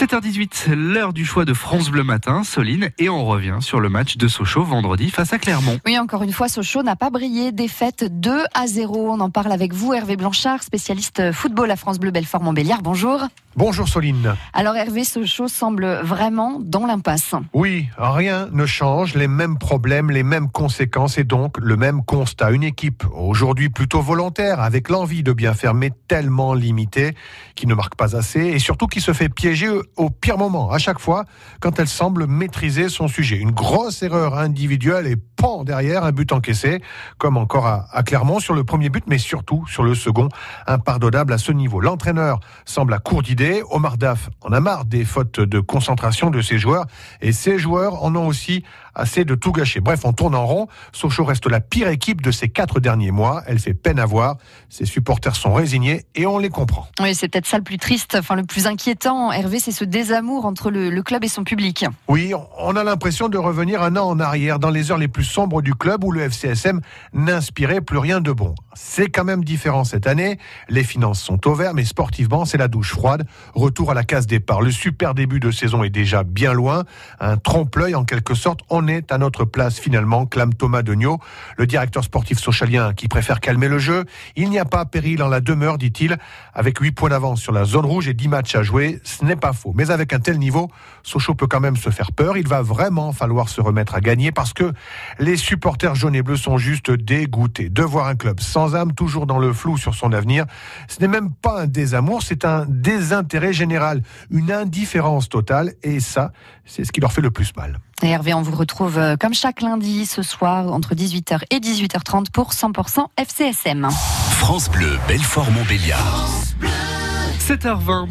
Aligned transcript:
7h18, 0.00 0.72
l'heure 0.72 1.12
du 1.12 1.26
choix 1.26 1.44
de 1.44 1.52
France 1.52 1.90
Bleu 1.90 2.02
Matin, 2.02 2.42
Soline, 2.42 2.88
et 2.98 3.10
on 3.10 3.26
revient 3.26 3.58
sur 3.60 3.80
le 3.80 3.90
match 3.90 4.16
de 4.16 4.28
Sochaux 4.28 4.64
vendredi 4.64 5.10
face 5.10 5.34
à 5.34 5.38
Clermont. 5.38 5.78
Oui, 5.84 5.98
encore 5.98 6.22
une 6.22 6.32
fois, 6.32 6.48
Sochaux 6.48 6.82
n'a 6.82 6.96
pas 6.96 7.10
brillé. 7.10 7.52
Défaite 7.52 8.06
2 8.10 8.44
à 8.54 8.66
0. 8.66 9.12
On 9.12 9.20
en 9.20 9.28
parle 9.28 9.52
avec 9.52 9.74
vous, 9.74 9.92
Hervé 9.92 10.16
Blanchard, 10.16 10.62
spécialiste 10.62 11.32
football 11.32 11.70
à 11.70 11.76
France 11.76 11.98
Bleu 11.98 12.12
Belfort-Montbéliard. 12.12 12.80
Bonjour. 12.80 13.26
Bonjour 13.56 13.88
Soline. 13.88 14.36
Alors 14.54 14.76
Hervé, 14.76 15.04
Sochaux 15.04 15.48
semble 15.48 16.00
vraiment 16.02 16.60
dans 16.60 16.86
l'impasse. 16.86 17.34
Oui, 17.52 17.88
rien 17.98 18.48
ne 18.52 18.64
change, 18.64 19.14
les 19.14 19.26
mêmes 19.28 19.58
problèmes, 19.58 20.10
les 20.10 20.22
mêmes 20.22 20.48
conséquences 20.48 21.18
et 21.18 21.24
donc 21.24 21.58
le 21.58 21.76
même 21.76 22.04
constat. 22.04 22.52
Une 22.52 22.62
équipe 22.62 23.04
aujourd'hui 23.12 23.68
plutôt 23.68 24.00
volontaire, 24.00 24.60
avec 24.60 24.88
l'envie 24.88 25.22
de 25.22 25.32
bien 25.32 25.52
faire, 25.52 25.74
mais 25.74 25.90
tellement 26.08 26.54
limitée, 26.54 27.14
qui 27.56 27.66
ne 27.66 27.74
marque 27.74 27.96
pas 27.96 28.16
assez 28.16 28.40
et 28.40 28.60
surtout 28.60 28.86
qui 28.86 29.00
se 29.00 29.12
fait 29.12 29.28
piéger 29.28 29.68
au 29.96 30.10
pire 30.10 30.38
moment, 30.38 30.70
à 30.70 30.78
chaque 30.78 30.98
fois, 30.98 31.24
quand 31.60 31.78
elle 31.78 31.88
semble 31.88 32.26
maîtriser 32.26 32.88
son 32.88 33.08
sujet. 33.08 33.36
Une 33.36 33.50
grosse 33.50 34.02
erreur 34.02 34.38
individuelle 34.38 35.06
et 35.06 35.16
pan 35.40 35.64
derrière, 35.64 36.04
un 36.04 36.12
but 36.12 36.32
encaissé, 36.32 36.82
comme 37.16 37.38
encore 37.38 37.66
à, 37.66 37.86
à 37.92 38.02
Clermont 38.02 38.40
sur 38.40 38.54
le 38.54 38.62
premier 38.62 38.90
but, 38.90 39.04
mais 39.06 39.16
surtout 39.16 39.64
sur 39.66 39.82
le 39.82 39.94
second, 39.94 40.28
impardonnable 40.66 41.32
à 41.32 41.38
ce 41.38 41.50
niveau. 41.50 41.80
L'entraîneur 41.80 42.40
semble 42.66 42.92
à 42.92 42.98
court 42.98 43.22
d'idées 43.22 43.62
Omar 43.70 43.96
Daf 43.96 44.28
en 44.42 44.52
a 44.52 44.60
marre 44.60 44.84
des 44.84 45.04
fautes 45.04 45.40
de 45.40 45.60
concentration 45.60 46.30
de 46.30 46.42
ses 46.42 46.58
joueurs 46.58 46.84
et 47.22 47.32
ses 47.32 47.58
joueurs 47.58 48.04
en 48.04 48.14
ont 48.16 48.26
aussi 48.26 48.64
assez 48.94 49.24
de 49.24 49.34
tout 49.34 49.52
gâcher. 49.52 49.80
Bref, 49.80 50.00
on 50.04 50.12
tourne 50.12 50.34
en 50.34 50.44
rond. 50.44 50.68
Sochaux 50.92 51.24
reste 51.24 51.46
la 51.46 51.60
pire 51.60 51.88
équipe 51.88 52.20
de 52.20 52.30
ces 52.30 52.48
quatre 52.48 52.80
derniers 52.80 53.12
mois. 53.12 53.42
Elle 53.46 53.58
fait 53.58 53.74
peine 53.74 53.98
à 53.98 54.06
voir. 54.06 54.36
Ses 54.68 54.84
supporters 54.84 55.36
sont 55.36 55.54
résignés 55.54 56.04
et 56.14 56.26
on 56.26 56.38
les 56.38 56.50
comprend. 56.50 56.86
Oui, 57.00 57.14
c'est 57.14 57.28
peut-être 57.28 57.46
ça 57.46 57.56
le 57.56 57.64
plus 57.64 57.78
triste, 57.78 58.16
enfin 58.18 58.34
le 58.34 58.44
plus 58.44 58.66
inquiétant. 58.66 59.32
Hervé, 59.32 59.58
c'est 59.60 59.72
ce 59.72 59.84
désamour 59.84 60.44
entre 60.44 60.70
le, 60.70 60.90
le, 60.90 61.02
club 61.02 61.24
et 61.24 61.28
son 61.28 61.44
public. 61.44 61.86
Oui, 62.08 62.32
on 62.58 62.76
a 62.76 62.84
l'impression 62.84 63.28
de 63.28 63.38
revenir 63.38 63.82
un 63.82 63.96
an 63.96 64.08
en 64.08 64.20
arrière, 64.20 64.58
dans 64.58 64.70
les 64.70 64.90
heures 64.90 64.98
les 64.98 65.08
plus 65.08 65.24
sombres 65.30 65.62
du 65.62 65.74
club 65.74 66.04
où 66.04 66.12
le 66.12 66.22
FCSM 66.22 66.80
n'inspirait 67.12 67.80
plus 67.80 67.98
rien 67.98 68.20
de 68.20 68.32
bon. 68.32 68.54
C'est 68.74 69.08
quand 69.08 69.24
même 69.24 69.44
différent 69.44 69.84
cette 69.84 70.06
année. 70.06 70.38
Les 70.68 70.84
finances 70.84 71.20
sont 71.20 71.46
au 71.46 71.54
vert, 71.54 71.74
mais 71.74 71.84
sportivement, 71.84 72.44
c'est 72.44 72.58
la 72.58 72.68
douche 72.68 72.92
froide. 72.92 73.26
Retour 73.54 73.90
à 73.90 73.94
la 73.94 74.04
case 74.04 74.26
départ. 74.26 74.60
Le 74.60 74.70
super 74.70 75.14
début 75.14 75.40
de 75.40 75.50
saison 75.50 75.82
est 75.82 75.90
déjà 75.90 76.24
bien 76.24 76.52
loin. 76.52 76.84
Un 77.20 77.36
trompe-l'œil 77.36 77.94
en 77.94 78.04
quelque 78.04 78.34
sorte. 78.34 78.60
On 78.68 78.88
est 78.88 79.12
à 79.12 79.18
notre 79.18 79.44
place 79.44 79.78
finalement, 79.78 80.26
clame 80.26 80.54
Thomas 80.54 80.82
Degnaud, 80.82 81.18
le 81.56 81.66
directeur 81.66 82.04
sportif 82.04 82.38
socialien 82.38 82.92
qui 82.94 83.08
préfère 83.08 83.40
calmer 83.40 83.68
le 83.68 83.78
jeu. 83.78 84.04
Il 84.36 84.50
n'y 84.50 84.58
a 84.58 84.64
pas 84.64 84.84
péril 84.84 85.22
en 85.22 85.28
la 85.28 85.40
demeure, 85.40 85.78
dit-il, 85.78 86.18
avec 86.54 86.78
8 86.78 86.92
points 86.92 87.10
d'avance 87.10 87.40
sur 87.40 87.52
la 87.52 87.64
zone 87.64 87.86
rouge 87.86 88.08
et 88.08 88.14
10 88.14 88.28
matchs 88.28 88.54
à 88.56 88.62
jouer. 88.62 89.00
Ce 89.04 89.24
n'est 89.24 89.36
pas 89.36 89.52
faux. 89.52 89.72
Mais 89.74 89.90
avec 89.90 90.12
un 90.12 90.20
tel 90.20 90.38
niveau, 90.38 90.70
Sochaux 91.02 91.34
peut 91.34 91.46
quand 91.46 91.60
même 91.60 91.76
se 91.76 91.90
faire 91.90 92.12
peur. 92.12 92.36
Il 92.36 92.48
va 92.48 92.62
vraiment 92.62 93.12
falloir 93.12 93.48
se 93.48 93.60
remettre 93.60 93.94
à 93.94 94.00
gagner 94.00 94.32
parce 94.32 94.52
que 94.52 94.72
les 95.20 95.36
supporters 95.36 95.94
jaunes 95.94 96.14
et 96.14 96.22
bleus 96.22 96.38
sont 96.38 96.56
juste 96.56 96.90
dégoûtés 96.90 97.68
de 97.68 97.82
voir 97.82 98.06
un 98.08 98.16
club 98.16 98.40
sans 98.40 98.74
âme, 98.74 98.92
toujours 98.94 99.26
dans 99.26 99.38
le 99.38 99.52
flou 99.52 99.76
sur 99.76 99.94
son 99.94 100.12
avenir. 100.12 100.46
Ce 100.88 100.98
n'est 101.00 101.08
même 101.08 101.30
pas 101.30 101.62
un 101.62 101.66
désamour, 101.66 102.22
c'est 102.22 102.44
un 102.44 102.64
désintérêt 102.66 103.52
général, 103.52 104.02
une 104.30 104.50
indifférence 104.50 105.28
totale 105.28 105.74
et 105.82 106.00
ça, 106.00 106.32
c'est 106.64 106.84
ce 106.84 106.90
qui 106.90 107.00
leur 107.00 107.12
fait 107.12 107.20
le 107.20 107.30
plus 107.30 107.54
mal. 107.54 107.78
Et 108.02 108.08
Hervé, 108.08 108.32
on 108.32 108.40
vous 108.40 108.56
retrouve 108.56 108.98
euh, 108.98 109.16
comme 109.16 109.34
chaque 109.34 109.60
lundi 109.60 110.06
ce 110.06 110.22
soir 110.22 110.72
entre 110.72 110.94
18h 110.94 111.42
et 111.50 111.58
18h30 111.58 112.30
pour 112.30 112.52
100% 112.52 113.04
FCSM. 113.18 113.88
France 114.38 114.70
Bleu, 114.70 114.98
Belfort 115.06 115.50
Montbéliard. 115.50 116.30
7h20. 117.38 118.08